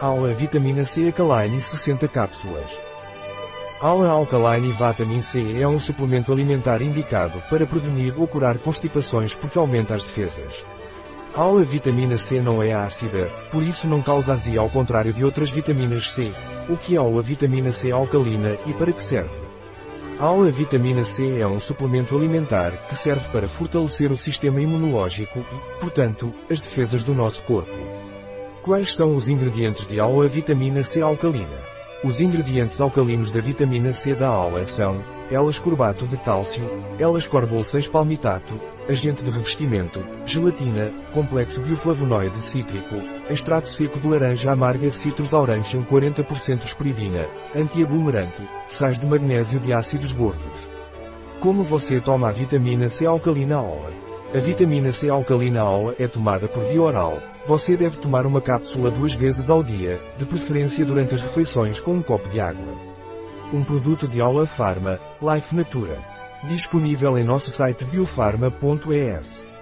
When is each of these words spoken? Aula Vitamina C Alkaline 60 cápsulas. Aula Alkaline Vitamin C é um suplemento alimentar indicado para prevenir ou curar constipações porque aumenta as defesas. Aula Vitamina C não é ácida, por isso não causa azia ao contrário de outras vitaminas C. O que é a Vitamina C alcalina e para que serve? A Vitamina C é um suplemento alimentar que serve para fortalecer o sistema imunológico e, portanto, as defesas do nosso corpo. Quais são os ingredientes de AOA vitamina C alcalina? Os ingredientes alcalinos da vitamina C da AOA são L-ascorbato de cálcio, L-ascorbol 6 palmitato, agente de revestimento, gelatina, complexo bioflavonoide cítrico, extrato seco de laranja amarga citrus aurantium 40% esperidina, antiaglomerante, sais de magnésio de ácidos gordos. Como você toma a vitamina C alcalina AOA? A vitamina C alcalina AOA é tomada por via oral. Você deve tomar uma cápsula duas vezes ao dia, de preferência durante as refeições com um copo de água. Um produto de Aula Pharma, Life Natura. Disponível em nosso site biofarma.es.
Aula 0.00 0.34
Vitamina 0.34 0.84
C 0.84 1.06
Alkaline 1.06 1.62
60 1.62 2.08
cápsulas. 2.08 2.76
Aula 3.80 4.08
Alkaline 4.08 4.72
Vitamin 4.72 5.22
C 5.22 5.60
é 5.60 5.68
um 5.68 5.78
suplemento 5.78 6.32
alimentar 6.32 6.82
indicado 6.82 7.40
para 7.48 7.64
prevenir 7.64 8.12
ou 8.18 8.26
curar 8.26 8.58
constipações 8.58 9.34
porque 9.34 9.56
aumenta 9.56 9.94
as 9.94 10.02
defesas. 10.02 10.66
Aula 11.32 11.62
Vitamina 11.62 12.18
C 12.18 12.40
não 12.40 12.60
é 12.60 12.72
ácida, 12.72 13.30
por 13.52 13.62
isso 13.62 13.86
não 13.86 14.02
causa 14.02 14.32
azia 14.32 14.60
ao 14.60 14.68
contrário 14.68 15.12
de 15.12 15.24
outras 15.24 15.50
vitaminas 15.50 16.12
C. 16.12 16.32
O 16.68 16.76
que 16.76 16.96
é 16.96 16.98
a 16.98 17.22
Vitamina 17.22 17.70
C 17.70 17.92
alcalina 17.92 18.58
e 18.66 18.72
para 18.72 18.92
que 18.92 19.02
serve? 19.02 19.44
A 20.18 20.50
Vitamina 20.50 21.04
C 21.04 21.38
é 21.38 21.46
um 21.46 21.60
suplemento 21.60 22.16
alimentar 22.16 22.72
que 22.88 22.96
serve 22.96 23.28
para 23.28 23.48
fortalecer 23.48 24.10
o 24.10 24.16
sistema 24.16 24.60
imunológico 24.60 25.38
e, 25.38 25.80
portanto, 25.80 26.34
as 26.50 26.60
defesas 26.60 27.04
do 27.04 27.14
nosso 27.14 27.42
corpo. 27.42 28.03
Quais 28.64 28.88
são 28.88 29.14
os 29.14 29.28
ingredientes 29.28 29.86
de 29.86 30.00
AOA 30.00 30.26
vitamina 30.26 30.82
C 30.82 31.02
alcalina? 31.02 31.58
Os 32.02 32.18
ingredientes 32.18 32.80
alcalinos 32.80 33.30
da 33.30 33.38
vitamina 33.38 33.92
C 33.92 34.14
da 34.14 34.28
AOA 34.28 34.64
são 34.64 35.04
L-ascorbato 35.30 36.06
de 36.06 36.16
cálcio, 36.16 36.64
L-ascorbol 36.98 37.62
6 37.62 37.88
palmitato, 37.88 38.58
agente 38.88 39.22
de 39.22 39.30
revestimento, 39.30 40.02
gelatina, 40.24 40.90
complexo 41.12 41.60
bioflavonoide 41.60 42.38
cítrico, 42.38 42.94
extrato 43.28 43.68
seco 43.68 44.00
de 44.00 44.08
laranja 44.08 44.52
amarga 44.52 44.90
citrus 44.90 45.34
aurantium 45.34 45.84
40% 45.84 46.64
esperidina, 46.64 47.28
antiaglomerante, 47.54 48.48
sais 48.66 48.98
de 48.98 49.04
magnésio 49.04 49.60
de 49.60 49.74
ácidos 49.74 50.14
gordos. 50.14 50.70
Como 51.38 51.62
você 51.62 52.00
toma 52.00 52.30
a 52.30 52.32
vitamina 52.32 52.88
C 52.88 53.04
alcalina 53.04 53.56
AOA? 53.56 54.13
A 54.32 54.38
vitamina 54.38 54.90
C 54.92 55.08
alcalina 55.08 55.62
AOA 55.62 55.96
é 55.98 56.08
tomada 56.08 56.48
por 56.48 56.64
via 56.64 56.82
oral. 56.82 57.20
Você 57.46 57.76
deve 57.76 57.98
tomar 57.98 58.26
uma 58.26 58.40
cápsula 58.40 58.90
duas 58.90 59.12
vezes 59.12 59.50
ao 59.50 59.62
dia, 59.62 60.00
de 60.16 60.24
preferência 60.24 60.84
durante 60.84 61.14
as 61.14 61.20
refeições 61.20 61.78
com 61.78 61.94
um 61.94 62.02
copo 62.02 62.28
de 62.28 62.40
água. 62.40 62.74
Um 63.52 63.62
produto 63.62 64.08
de 64.08 64.20
Aula 64.20 64.46
Pharma, 64.46 64.98
Life 65.20 65.54
Natura. 65.54 65.98
Disponível 66.44 67.18
em 67.18 67.24
nosso 67.24 67.50
site 67.52 67.84
biofarma.es. 67.84 69.53